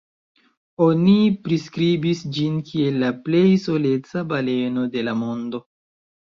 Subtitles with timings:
[0.85, 1.11] Oni
[1.47, 5.63] priskribis ĝin kiel la "plej soleca baleno de la mondo".